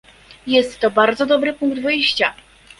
[0.47, 2.33] Jest to bardzo dobry punkt wyjścia